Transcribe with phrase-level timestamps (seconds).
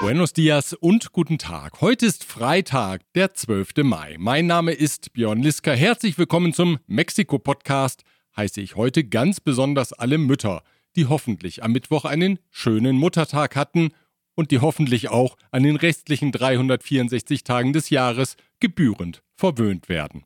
[0.00, 1.80] Buenos dias und guten Tag.
[1.80, 3.82] Heute ist Freitag, der 12.
[3.82, 4.14] Mai.
[4.16, 5.72] Mein Name ist Björn Liska.
[5.72, 8.04] Herzlich willkommen zum Mexiko-Podcast.
[8.36, 10.62] Heiße ich heute ganz besonders alle Mütter,
[10.94, 13.90] die hoffentlich am Mittwoch einen schönen Muttertag hatten
[14.36, 20.24] und die hoffentlich auch an den restlichen 364 Tagen des Jahres gebührend verwöhnt werden.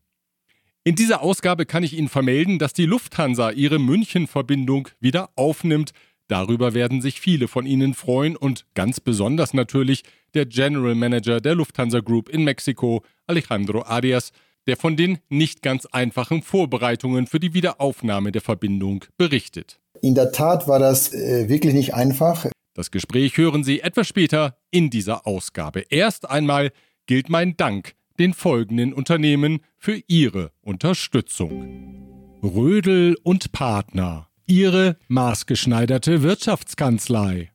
[0.84, 5.92] In dieser Ausgabe kann ich Ihnen vermelden, dass die Lufthansa ihre München-Verbindung wieder aufnimmt.
[6.32, 11.54] Darüber werden sich viele von Ihnen freuen und ganz besonders natürlich der General Manager der
[11.54, 14.32] Lufthansa Group in Mexiko, Alejandro Arias,
[14.66, 19.78] der von den nicht ganz einfachen Vorbereitungen für die Wiederaufnahme der Verbindung berichtet.
[20.00, 22.46] In der Tat war das äh, wirklich nicht einfach.
[22.72, 25.84] Das Gespräch hören Sie etwas später in dieser Ausgabe.
[25.90, 26.72] Erst einmal
[27.04, 32.38] gilt mein Dank den folgenden Unternehmen für ihre Unterstützung.
[32.42, 37.50] Rödel und Partner, ihre maßgeschneiderte Wirtschaftskanzlei.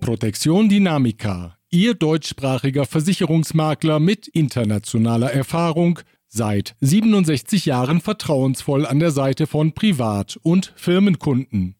[0.00, 9.46] Protektion Dynamica, ihr deutschsprachiger Versicherungsmakler mit internationaler Erfahrung, seit 67 Jahren vertrauensvoll an der Seite
[9.46, 11.76] von Privat- und Firmenkunden.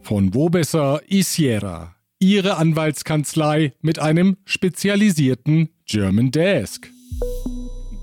[0.00, 6.88] Von Wobesser Isiera, ihre Anwaltskanzlei mit einem spezialisierten German Desk.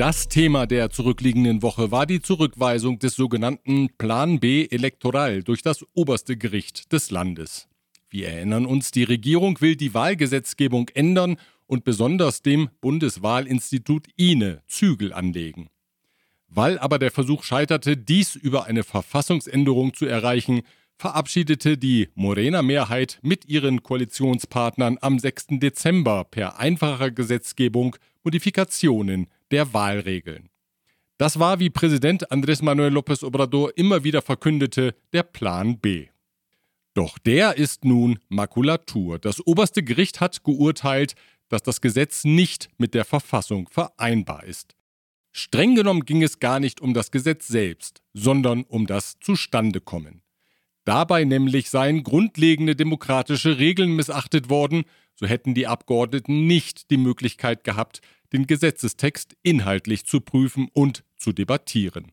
[0.02, 5.86] Das Thema der zurückliegenden Woche war die Zurückweisung des sogenannten Plan B Elektoral durch das
[5.94, 7.68] oberste Gericht des Landes.
[8.10, 15.14] Wir erinnern uns, die Regierung will die Wahlgesetzgebung ändern und besonders dem Bundeswahlinstitut INE Zügel
[15.14, 15.70] anlegen.
[16.48, 20.62] Weil aber der Versuch scheiterte, dies über eine Verfassungsänderung zu erreichen,
[20.98, 25.60] verabschiedete die Morena-Mehrheit mit ihren Koalitionspartnern am 6.
[25.60, 30.50] Dezember per einfacher Gesetzgebung Modifikationen der Wahlregeln.
[31.18, 36.08] Das war, wie Präsident Andrés Manuel López Obrador immer wieder verkündete, der Plan B.
[36.94, 39.20] Doch der ist nun Makulatur.
[39.20, 41.14] Das oberste Gericht hat geurteilt,
[41.48, 44.75] dass das Gesetz nicht mit der Verfassung vereinbar ist.
[45.31, 50.22] Streng genommen ging es gar nicht um das Gesetz selbst, sondern um das Zustandekommen.
[50.84, 54.84] Dabei nämlich seien grundlegende demokratische Regeln missachtet worden,
[55.16, 58.02] so hätten die Abgeordneten nicht die Möglichkeit gehabt,
[58.34, 62.12] den Gesetzestext inhaltlich zu prüfen und zu debattieren.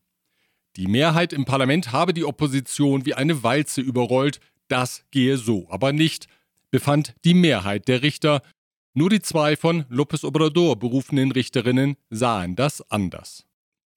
[0.77, 5.93] Die Mehrheit im Parlament habe die Opposition wie eine Walze überrollt, das gehe so aber
[5.93, 6.27] nicht,
[6.71, 8.43] befand die Mehrheit der Richter,
[8.95, 13.45] nur die zwei von López Obrador berufenen Richterinnen sahen das anders.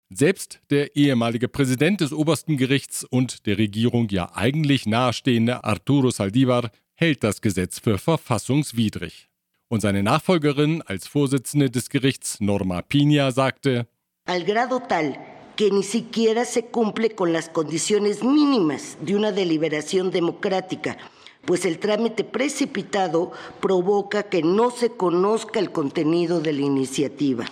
[0.09, 6.69] Selbst der ehemalige Präsident des obersten Gerichts und der Regierung ja eigentlich nahestehende Arturo Saldívar
[7.01, 9.27] hält das Gesetz für verfassungswidrig.
[9.69, 13.87] Und seine Nachfolgerin als Vorsitzende des Gerichts Norma Piña sagte,
[14.25, 15.17] Al grado tal
[15.55, 20.97] que ni siquiera se cumple con las condiciones mínimas de una deliberación democrática,
[21.45, 27.45] pues el trámite precipitado provoca que no se conozca el contenido de la iniciativa.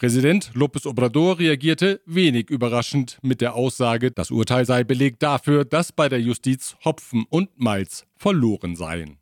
[0.00, 5.92] Präsident López Obrador reagierte wenig überraschend mit der Aussage, das Urteil sei Beleg dafür, dass
[5.92, 9.18] bei der Justiz Hopfen und Malz verloren seien.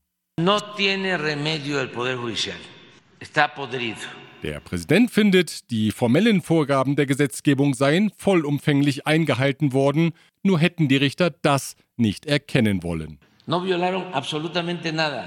[4.45, 10.13] Der Präsident findet, die formellen Vorgaben der Gesetzgebung seien vollumfänglich eingehalten worden,
[10.45, 13.19] nur hätten die Richter das nicht erkennen wollen.
[13.47, 15.25] No violaron absolutamente nada.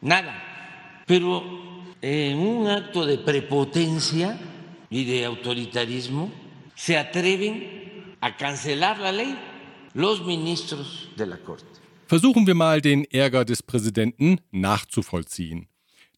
[0.00, 0.32] Nada.
[1.08, 1.42] Pero
[2.04, 4.38] en un acto de prepotencia
[4.90, 6.30] y de autoritarismo,
[6.74, 9.34] se atreven a cancelar la ley
[9.94, 11.64] los ministros de la Corte.
[12.06, 15.68] Versuchen wir mal den Ärger des Präsidenten nachzuvollziehen.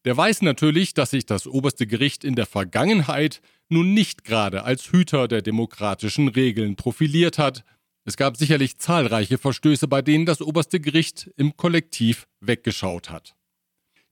[0.04, 4.90] Der weiß natürlich, dass sich das oberste Gericht in der Vergangenheit nun nicht gerade als
[4.90, 7.64] Hüter der demokratischen Regeln profiliert hat.
[8.04, 13.35] Es gab sicherlich zahlreiche Verstöße, bei denen das oberste Gericht im Kollektiv weggeschaut hat.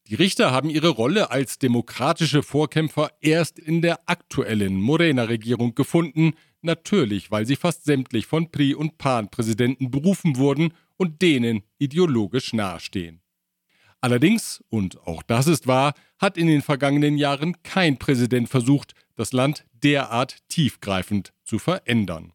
[0.09, 7.31] Die Richter haben ihre Rolle als demokratische Vorkämpfer erst in der aktuellen Morena-Regierung gefunden, natürlich,
[7.31, 13.22] weil sie fast sämtlich von Pri- und Pan-Präsidenten berufen wurden und denen ideologisch nahestehen.
[14.03, 19.33] Allerdings, und auch das ist wahr, hat in den vergangenen Jahren kein Präsident versucht, das
[19.33, 22.34] Land derart tiefgreifend zu verändern.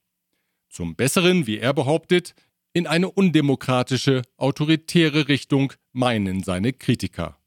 [0.70, 2.34] Zum Besseren, wie er behauptet,
[2.74, 7.39] in eine undemokratische, autoritäre Richtung meinen seine Kritiker.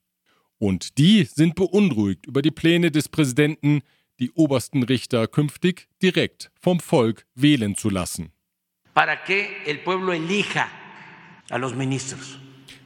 [0.62, 3.80] Und die sind beunruhigt über die Pläne des Präsidenten,
[4.20, 8.30] die obersten Richter künftig direkt vom Volk wählen zu lassen.
[8.94, 10.68] Para que el pueblo elija
[11.50, 12.38] a los ministros.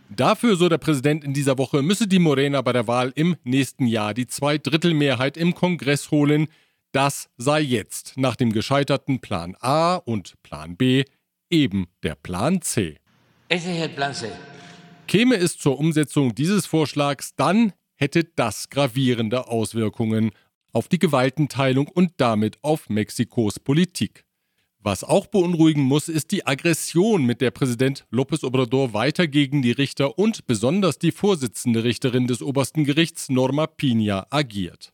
[0.09, 3.87] Dafür, so der Präsident in dieser Woche, müsse die Morena bei der Wahl im nächsten
[3.87, 6.47] Jahr die Zweidrittelmehrheit im Kongress holen.
[6.93, 11.05] Das sei jetzt nach dem gescheiterten Plan A und Plan B
[11.51, 12.97] eben der Plan C.
[13.51, 14.31] Es el plan C.
[15.07, 20.33] Käme es zur Umsetzung dieses Vorschlags, dann hätte das gravierende Auswirkungen
[20.73, 24.25] auf die Gewaltenteilung und damit auf Mexikos Politik.
[24.81, 29.73] Was auch beunruhigen muss, ist die Aggression, mit der Präsident López Obrador weiter gegen die
[29.73, 34.93] Richter und besonders die Vorsitzende Richterin des obersten Gerichts Norma Pina agiert.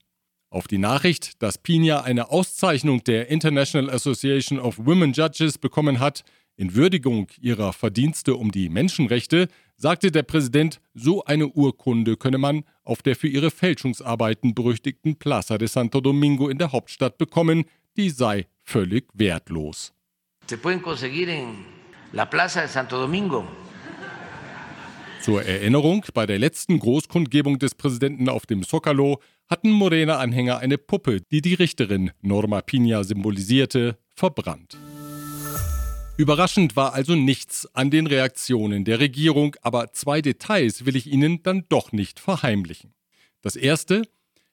[0.51, 6.23] Auf die Nachricht, dass Pina eine Auszeichnung der International Association of Women Judges bekommen hat,
[6.57, 9.49] in Würdigung ihrer Verdienste um die Menschenrechte,
[9.83, 15.59] sagte der Präsident, so eine Urkunde könne man auf der für ihre Fälschungsarbeiten berüchtigten Plaza
[15.59, 17.65] de Santo Domingo in der Hauptstadt bekommen,
[17.97, 19.93] die sei völlig wertlos.
[20.47, 21.65] Se pueden conseguir en
[22.13, 23.45] la Plaza de Santo Domingo.
[25.21, 31.21] Zur Erinnerung, bei der letzten Großkundgebung des Präsidenten auf dem Zocalo hatten Morena-Anhänger eine Puppe,
[31.33, 34.77] die die Richterin Norma Pina symbolisierte, verbrannt.
[36.19, 41.43] Überraschend war also nichts an den Reaktionen der Regierung, aber zwei Details will ich Ihnen
[41.43, 42.93] dann doch nicht verheimlichen.
[43.41, 44.03] Das erste,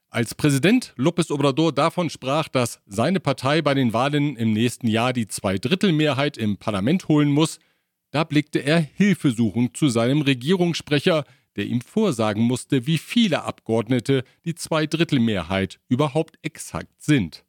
[0.09, 5.11] als Präsident López Obrador davon sprach, dass seine Partei bei den Wahlen im nächsten Jahr
[5.11, 7.59] die Zweidrittelmehrheit im Parlament holen muss,
[8.11, 11.25] da blickte er hilfesuchend zu seinem Regierungssprecher,
[11.57, 17.43] der ihm vorsagen musste, wie viele Abgeordnete die Zweidrittelmehrheit überhaupt exakt sind.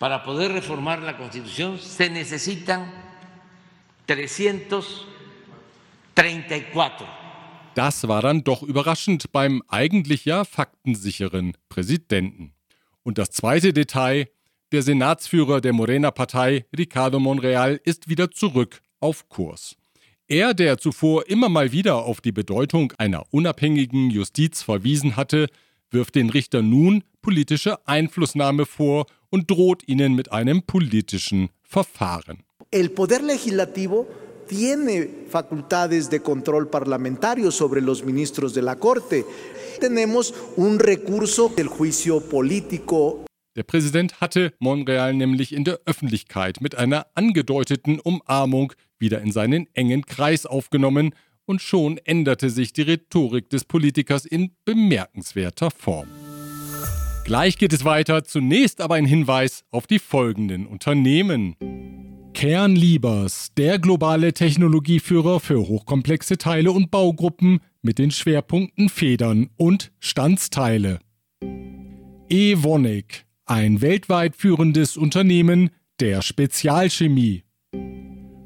[0.00, 3.05] Para poder reformar la Constitución se necesitan
[4.06, 5.06] 334.
[7.74, 12.52] Das war dann doch überraschend beim eigentlich ja faktensicheren Präsidenten.
[13.02, 14.28] Und das zweite Detail,
[14.72, 19.76] der Senatsführer der Morena-Partei, Ricardo Monreal, ist wieder zurück auf Kurs.
[20.28, 25.48] Er, der zuvor immer mal wieder auf die Bedeutung einer unabhängigen Justiz verwiesen hatte,
[25.90, 32.45] wirft den Richter nun politische Einflussnahme vor und droht ihnen mit einem politischen Verfahren.
[32.70, 34.08] El Poder Legislativo
[34.48, 39.24] tiene facultades de control parlamentario sobre los ministros de la Corte.
[39.80, 43.24] Tenemos un recurso del juicio político.
[43.54, 49.66] Der Präsident hatte Monreal nämlich in der Öffentlichkeit mit einer angedeuteten Umarmung wieder in seinen
[49.74, 51.14] engen Kreis aufgenommen
[51.46, 56.08] und schon änderte sich die Rhetorik des Politikers in bemerkenswerter Form.
[57.24, 61.56] Gleich geht es weiter, zunächst aber ein Hinweis auf die folgenden Unternehmen.
[62.36, 70.98] Kernliebers, der globale Technologieführer für hochkomplexe Teile und Baugruppen mit den Schwerpunkten Federn und Standsteile.
[72.28, 77.44] Evonik, ein weltweit führendes Unternehmen der Spezialchemie.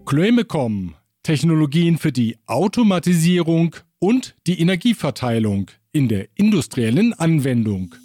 [0.06, 0.94] Klömecom,
[1.24, 7.96] Technologien für die Automatisierung und die Energieverteilung in der industriellen Anwendung.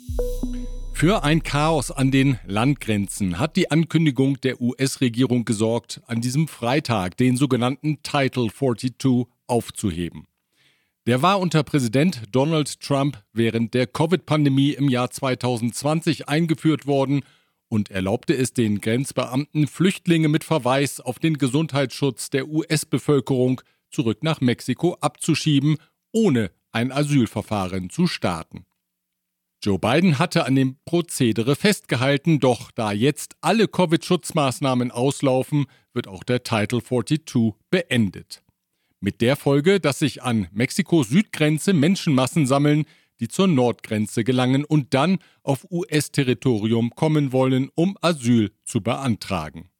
[0.97, 7.18] Für ein Chaos an den Landgrenzen hat die Ankündigung der US-Regierung gesorgt, an diesem Freitag
[7.18, 10.25] den sogenannten Title 42 aufzuheben.
[11.06, 17.24] Der war unter Präsident Donald Trump während der Covid-Pandemie im Jahr 2020 eingeführt worden
[17.68, 24.39] und erlaubte es den Grenzbeamten, Flüchtlinge mit Verweis auf den Gesundheitsschutz der US-Bevölkerung zurück nach
[24.39, 25.75] Mexiko abzuschieben,
[26.13, 28.65] ohne ein Asylverfahren zu starten.
[29.66, 36.24] Joe Biden hatte an dem Prozedere festgehalten, doch da jetzt alle Covid-Schutzmaßnahmen auslaufen, wird auch
[36.24, 38.44] der Title 42 beendet.
[39.00, 42.86] Mit der Folge, dass sich an Mexikos Südgrenze Menschenmassen sammeln,
[43.19, 49.72] die zur Nordgrenze gelangen und dann auf US-Territorium kommen wollen, um Asyl zu beantragen.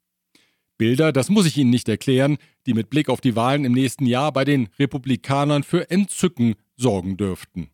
[0.80, 4.08] Bilder, das muss ich Ihnen nicht erklären, die mit Blick auf die Wahlen im nächsten
[4.08, 7.70] Jahr bei den Republikanern für Entzücken sorgen dürften.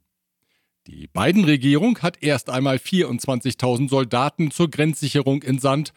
[0.87, 5.93] Die Biden-Regierung hat erst einmal 24.000 Soldaten zur Grenzsicherung entsandt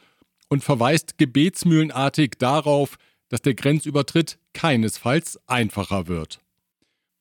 [0.49, 2.97] und verweist gebetsmühlenartig darauf,
[3.31, 6.41] dass der Grenzübertritt keinesfalls einfacher wird.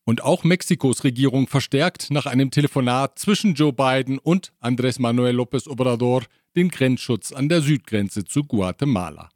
[0.05, 5.69] Und auch Mexikos Regierung verstärkt nach einem Telefonat zwischen Joe Biden und Andrés Manuel López
[5.69, 6.23] Obrador
[6.57, 9.29] den Grenzschutz an der Südgrenze zu Guatemala.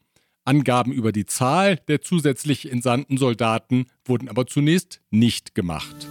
[0.44, 6.08] Angaben über die Zahl der zusätzlich entsandten Soldaten wurden aber zunächst nicht gemacht.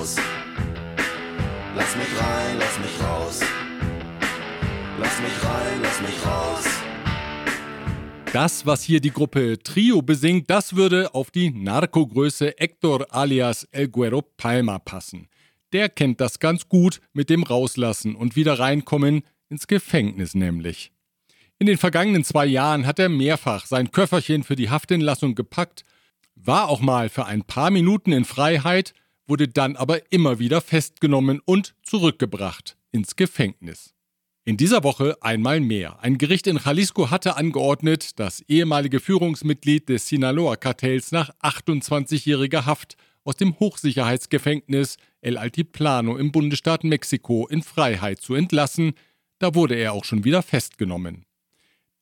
[0.00, 0.16] Raus.
[1.74, 3.40] Lass mich rein, lass mich raus.
[4.98, 6.64] Lass mich rein, lass mich raus.
[8.32, 13.88] Das, was hier die Gruppe Trio besingt, das würde auf die Narkogröße Hector alias El
[13.88, 15.28] Guero Palma passen.
[15.72, 20.92] Der kennt das ganz gut mit dem Rauslassen und wieder reinkommen ins Gefängnis nämlich.
[21.58, 25.84] In den vergangenen zwei Jahren hat er mehrfach sein Köfferchen für die Haftentlassung gepackt,
[26.46, 28.94] war auch mal für ein paar Minuten in Freiheit
[29.26, 33.94] wurde dann aber immer wieder festgenommen und zurückgebracht ins Gefängnis.
[34.44, 36.02] In dieser Woche einmal mehr.
[36.02, 43.36] Ein Gericht in Jalisco hatte angeordnet, das ehemalige Führungsmitglied des Sinaloa-Kartells nach 28-jähriger Haft aus
[43.36, 48.94] dem Hochsicherheitsgefängnis El Altiplano im Bundesstaat Mexiko in Freiheit zu entlassen.
[49.38, 51.26] Da wurde er auch schon wieder festgenommen.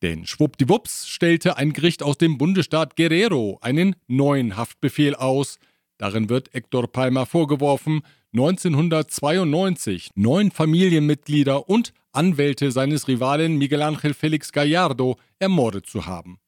[0.02, 5.58] Denn schwuppdiwupps stellte ein Gericht aus dem Bundesstaat Guerrero einen neuen Haftbefehl aus.
[5.96, 8.02] Darin wird Hector Palma vorgeworfen,
[8.32, 16.38] 1992 neun Familienmitglieder und Anwälte seines Rivalen Miguel Ángel Félix Gallardo ermordet zu haben.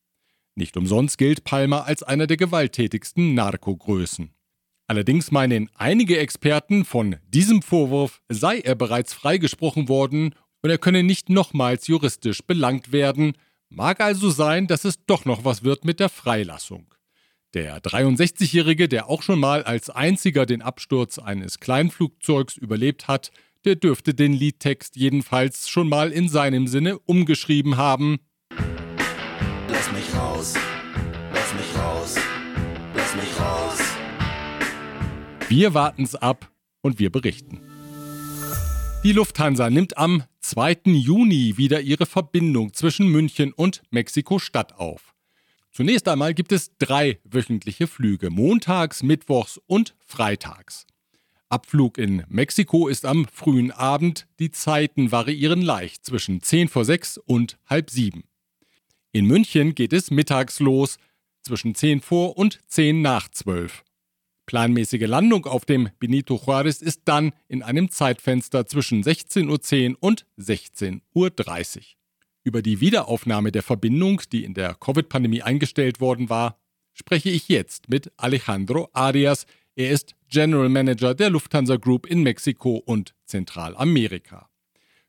[0.55, 4.31] Nicht umsonst gilt Palma als einer der gewalttätigsten Narkogrößen.
[4.87, 11.03] Allerdings meinen einige Experten, von diesem Vorwurf sei er bereits freigesprochen worden und er könne
[11.03, 13.35] nicht nochmals juristisch belangt werden.
[13.69, 16.95] Mag also sein, dass es doch noch was wird mit der Freilassung.
[17.55, 23.33] Der 63-Jährige, der auch schon mal als einziger den Absturz eines Kleinflugzeugs überlebt hat,
[23.65, 28.21] der dürfte den Liedtext jedenfalls schon mal in seinem Sinne umgeschrieben haben.
[29.69, 30.55] Lass mich raus,
[31.33, 32.17] lass mich raus,
[32.95, 33.79] lass mich raus.
[35.49, 36.51] Wir warten's ab
[36.83, 37.61] und wir berichten.
[39.03, 40.79] Die Lufthansa nimmt am 2.
[40.87, 45.15] Juni wieder ihre Verbindung zwischen München und Mexiko-Stadt auf.
[45.71, 50.89] Zunächst einmal gibt es drei wöchentliche Flüge, montags, mittwochs und freitags.
[51.49, 57.19] Abflug in Mexiko ist am frühen Abend, die Zeiten variieren leicht zwischen 10 vor 6
[57.19, 58.25] und halb 7.
[59.13, 60.99] In München geht es mittags los,
[61.43, 63.85] zwischen 10 vor und 10 nach 12.
[64.51, 70.27] Planmäßige Landung auf dem Benito Juárez ist dann in einem Zeitfenster zwischen 16.10 Uhr und
[70.41, 71.83] 16.30 Uhr.
[72.43, 76.59] Über die Wiederaufnahme der Verbindung, die in der Covid-Pandemie eingestellt worden war,
[76.95, 79.47] spreche ich jetzt mit Alejandro Arias.
[79.77, 84.51] Er ist General Manager der Lufthansa Group in Mexiko und Zentralamerika.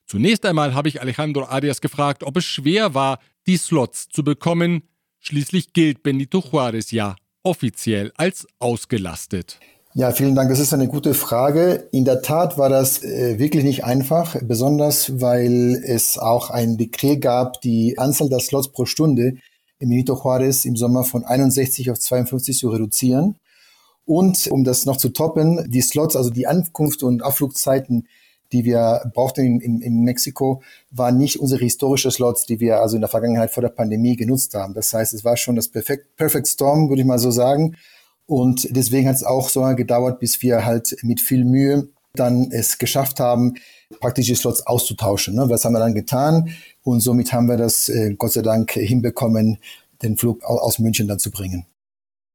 [0.06, 3.18] Zunächst einmal habe ich Alejandro Arias gefragt, ob es schwer war,
[3.48, 4.84] die Slots zu bekommen.
[5.18, 9.60] Schließlich gilt Benito Juárez ja offiziell als ausgelastet?
[9.94, 10.50] Ja, vielen Dank.
[10.50, 11.90] Das ist eine gute Frage.
[11.92, 17.20] In der Tat war das äh, wirklich nicht einfach, besonders weil es auch ein Dekret
[17.20, 19.36] gab, die Anzahl der Slots pro Stunde
[19.80, 23.36] im Benito Juárez im Sommer von 61 auf 52 zu reduzieren.
[24.06, 28.08] Und um das noch zu toppen, die Slots, also die Ankunft- und Abflugzeiten
[28.52, 32.96] die wir brauchten in, in, in Mexiko, waren nicht unsere historischen Slots, die wir also
[32.96, 34.74] in der Vergangenheit vor der Pandemie genutzt haben.
[34.74, 37.76] Das heißt, es war schon das Perfect, Perfect Storm, würde ich mal so sagen.
[38.26, 42.52] Und deswegen hat es auch so lange gedauert, bis wir halt mit viel Mühe dann
[42.52, 43.56] es geschafft haben,
[44.00, 45.36] praktisch die Slots auszutauschen.
[45.36, 45.50] Ne?
[45.50, 46.50] Was haben wir dann getan?
[46.84, 49.58] Und somit haben wir das äh, Gott sei Dank hinbekommen,
[50.02, 51.66] den Flug aus München dann zu bringen.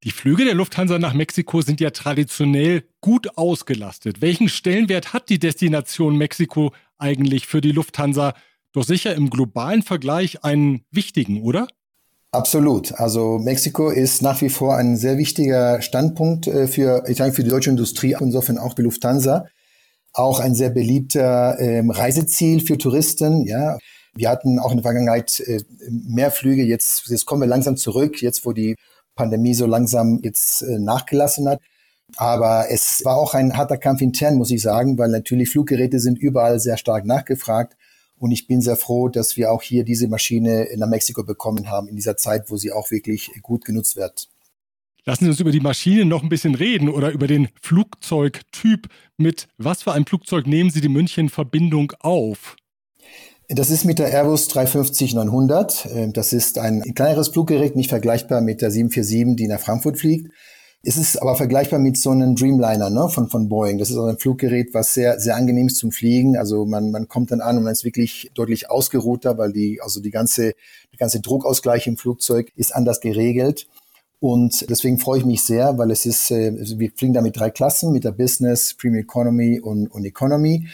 [0.04, 4.20] Die Flüge der Lufthansa nach Mexiko sind ja traditionell gut ausgelastet.
[4.20, 8.34] Welchen Stellenwert hat die Destination Mexiko eigentlich für die Lufthansa?
[8.72, 11.66] Doch sicher im globalen Vergleich einen wichtigen, oder?
[12.30, 12.92] Absolut.
[12.92, 17.42] Also Mexiko ist nach wie vor ein sehr wichtiger Standpunkt äh, für, ich sage, für
[17.42, 19.46] die deutsche Industrie, insofern auch die Lufthansa.
[20.12, 23.78] Auch ein sehr beliebter ähm, Reiseziel für Touristen, ja.
[24.14, 26.62] Wir hatten auch in der Vergangenheit äh, mehr Flüge.
[26.62, 28.76] Jetzt, jetzt kommen wir langsam zurück, jetzt wo die
[29.16, 31.60] Pandemie so langsam jetzt äh, nachgelassen hat.
[32.16, 36.18] Aber es war auch ein harter Kampf intern, muss ich sagen, weil natürlich Fluggeräte sind
[36.18, 37.76] überall sehr stark nachgefragt.
[38.18, 41.88] Und ich bin sehr froh, dass wir auch hier diese Maschine nach Mexiko bekommen haben,
[41.88, 44.28] in dieser Zeit, wo sie auch wirklich gut genutzt wird.
[45.04, 48.88] Lassen Sie uns über die Maschine noch ein bisschen reden oder über den Flugzeugtyp.
[49.16, 52.56] Mit was für einem Flugzeug nehmen Sie die München-Verbindung auf?
[53.48, 55.88] Das ist mit der Airbus 350-900.
[55.94, 60.32] Ähm, das ist ein kleineres Fluggerät, nicht vergleichbar mit der 747, die nach Frankfurt fliegt.
[60.82, 63.78] Es ist aber vergleichbar mit so einem Dreamliner ne, von, von Boeing.
[63.78, 66.36] Das ist auch ein Fluggerät, was sehr, sehr angenehm ist zum Fliegen.
[66.36, 70.00] Also man, man kommt dann an und man ist wirklich deutlich ausgeruhter, weil die, also
[70.00, 70.54] die ganze,
[70.92, 73.66] der ganze Druckausgleich im Flugzeug ist anders geregelt.
[74.18, 77.50] Und deswegen freue ich mich sehr, weil es ist, äh, wir fliegen da mit drei
[77.50, 80.66] Klassen, mit der Business, Premium Economy und, und Economy.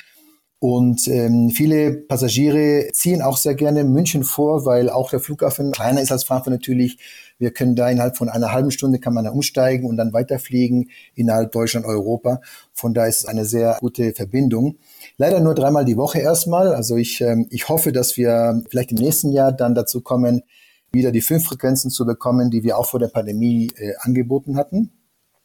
[0.62, 6.00] Und ähm, viele Passagiere ziehen auch sehr gerne München vor, weil auch der Flughafen kleiner
[6.00, 6.98] ist als Frankfurt natürlich.
[7.36, 10.90] Wir können da innerhalb von einer halben Stunde kann man da umsteigen und dann weiterfliegen
[11.16, 12.40] innerhalb Deutschland, Europa.
[12.72, 14.76] Von da ist es eine sehr gute Verbindung.
[15.16, 16.72] Leider nur dreimal die Woche erstmal.
[16.72, 20.42] Also ich, ähm, ich hoffe, dass wir vielleicht im nächsten Jahr dann dazu kommen,
[20.92, 24.92] wieder die fünf Frequenzen zu bekommen, die wir auch vor der Pandemie äh, angeboten hatten.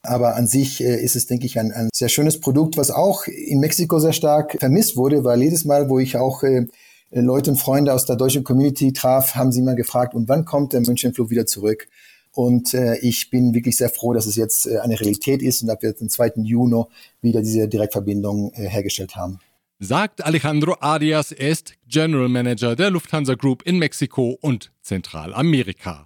[0.07, 3.25] Aber an sich äh, ist es, denke ich, ein, ein sehr schönes Produkt, was auch
[3.27, 6.65] in Mexiko sehr stark vermisst wurde, weil jedes Mal, wo ich auch äh,
[7.11, 10.73] Leute und Freunde aus der deutschen Community traf, haben sie immer gefragt, und wann kommt
[10.73, 11.87] der Münchenflug wieder zurück?
[12.33, 15.69] Und äh, ich bin wirklich sehr froh, dass es jetzt äh, eine Realität ist und
[15.69, 16.33] dass wir den 2.
[16.43, 16.83] Juni
[17.21, 19.39] wieder diese Direktverbindung äh, hergestellt haben.
[19.79, 26.05] sagt Alejandro Arias, er ist General Manager der Lufthansa Group in Mexiko und Zentralamerika.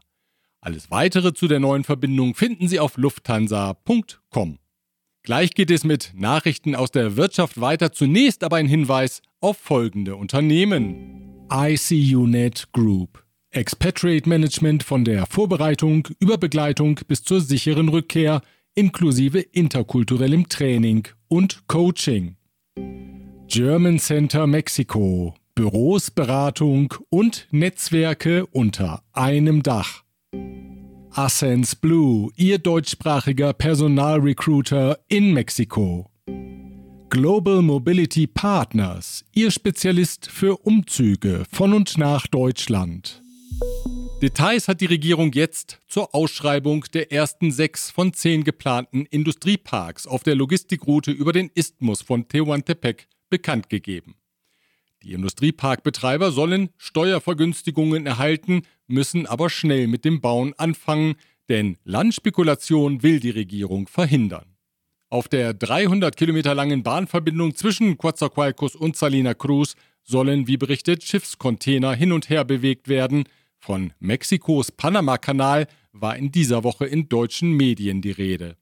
[0.62, 4.60] Alles weitere zu der neuen Verbindung finden Sie auf lufthansa.com.
[5.24, 7.92] Gleich geht es mit Nachrichten aus der Wirtschaft weiter.
[7.92, 11.48] Zunächst aber ein Hinweis auf folgende Unternehmen.
[11.52, 13.24] ICUNet Group.
[13.50, 18.42] Expatriate Management von der Vorbereitung über Begleitung bis zur sicheren Rückkehr
[18.76, 22.38] inklusive interkulturellem Training und Coaching.
[23.48, 25.36] German Center Mexiko.
[25.56, 30.01] Büros, Beratung und Netzwerke unter einem Dach.
[31.14, 36.10] Ascens Blue, Ihr deutschsprachiger Personalrecruiter in Mexiko.
[37.10, 43.22] Global Mobility Partners, Ihr Spezialist für Umzüge von und nach Deutschland.
[44.22, 50.24] Details hat die Regierung jetzt zur Ausschreibung der ersten sechs von zehn geplanten Industrieparks auf
[50.24, 54.16] der Logistikroute über den Isthmus von Tehuantepec bekannt gegeben.
[55.04, 61.16] Die Industrieparkbetreiber sollen Steuervergünstigungen erhalten, müssen aber schnell mit dem Bauen anfangen,
[61.50, 64.46] denn Landspekulation will die Regierung verhindern.
[65.10, 71.94] Auf der 300 Kilometer langen Bahnverbindung zwischen Coatzacoalcos und Salina Cruz sollen, wie berichtet, Schiffscontainer
[71.94, 73.26] hin und her bewegt werden.
[73.58, 78.56] Von Mexikos Panama-Kanal war in dieser Woche in deutschen Medien die Rede.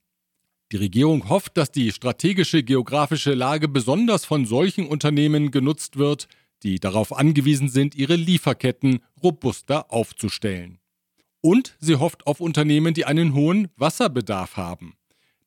[0.72, 6.28] Die Regierung hofft, dass die strategische geografische Lage besonders von solchen Unternehmen genutzt wird,
[6.62, 10.80] die darauf angewiesen sind, ihre Lieferketten robuster aufzustellen.
[11.42, 14.94] Und sie hofft auf Unternehmen, die einen hohen Wasserbedarf haben.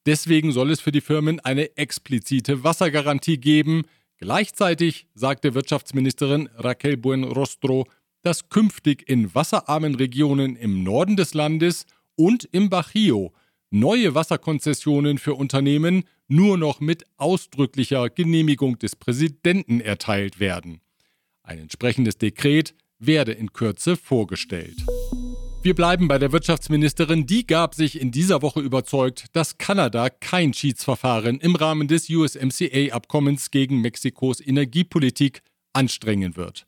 [0.06, 3.82] Deswegen soll es für die Firmen eine explizite Wassergarantie geben.
[4.16, 7.86] Gleichzeitig sagte Wirtschaftsministerin Raquel Buenrostro,
[8.22, 11.86] dass künftig in wasserarmen Regionen im Norden des Landes
[12.16, 13.32] und im Bajío
[13.72, 20.80] neue Wasserkonzessionen für Unternehmen nur noch mit ausdrücklicher Genehmigung des Präsidenten erteilt werden.
[21.42, 24.76] Ein entsprechendes Dekret werde in Kürze vorgestellt.
[25.62, 27.26] Wir bleiben bei der Wirtschaftsministerin.
[27.26, 33.50] Die gab sich in dieser Woche überzeugt, dass Kanada kein Schiedsverfahren im Rahmen des USMCA-Abkommens
[33.50, 36.66] gegen Mexikos Energiepolitik anstrengen wird.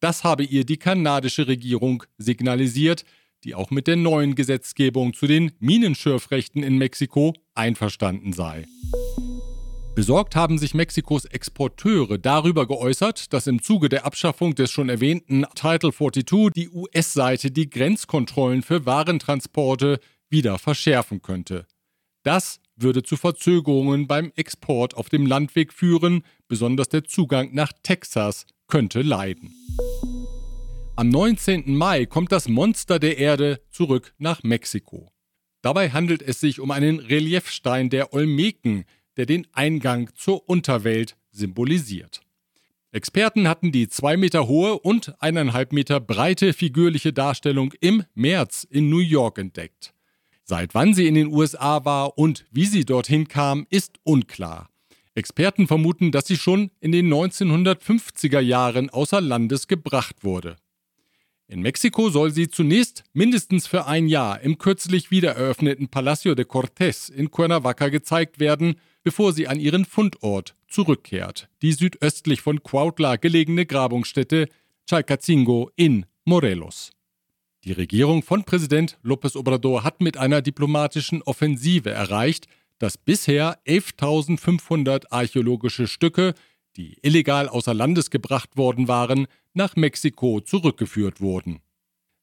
[0.00, 3.04] Das habe ihr die kanadische Regierung signalisiert,
[3.44, 8.66] die auch mit der neuen Gesetzgebung zu den Minenschürfrechten in Mexiko einverstanden sei.
[9.94, 15.44] Besorgt haben sich Mexikos Exporteure darüber geäußert, dass im Zuge der Abschaffung des schon erwähnten
[15.54, 21.66] Title 42 die US-Seite die Grenzkontrollen für Warentransporte wieder verschärfen könnte.
[22.22, 28.46] Das würde zu Verzögerungen beim Export auf dem Landweg führen, besonders der Zugang nach Texas
[28.68, 29.54] könnte leiden.
[31.00, 31.74] Am 19.
[31.74, 35.10] Mai kommt das Monster der Erde zurück nach Mexiko.
[35.62, 38.84] Dabei handelt es sich um einen Reliefstein der Olmeken,
[39.16, 42.20] der den Eingang zur Unterwelt symbolisiert.
[42.92, 48.90] Experten hatten die zwei Meter hohe und eineinhalb Meter breite figürliche Darstellung im März in
[48.90, 49.94] New York entdeckt.
[50.44, 54.68] Seit wann sie in den USA war und wie sie dorthin kam, ist unklar.
[55.14, 60.56] Experten vermuten, dass sie schon in den 1950er Jahren außer Landes gebracht wurde.
[61.50, 67.10] In Mexiko soll sie zunächst mindestens für ein Jahr im kürzlich wiedereröffneten Palacio de Cortés
[67.10, 73.66] in Cuernavaca gezeigt werden, bevor sie an ihren Fundort zurückkehrt, die südöstlich von Cuautla gelegene
[73.66, 74.46] Grabungsstätte
[74.88, 76.92] Chalcazingo in Morelos.
[77.64, 82.46] Die Regierung von Präsident López Obrador hat mit einer diplomatischen Offensive erreicht,
[82.78, 86.34] dass bisher 11.500 archäologische Stücke,
[86.76, 91.60] die illegal außer Landes gebracht worden waren, nach Mexiko zurückgeführt wurden.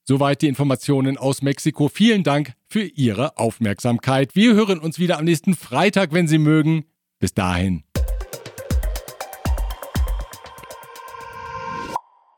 [0.04, 1.88] Soweit die Informationen aus Mexiko.
[1.88, 4.34] Vielen Dank für Ihre Aufmerksamkeit.
[4.34, 6.84] Wir hören uns wieder am nächsten Freitag, wenn Sie mögen.
[7.18, 7.84] Bis dahin.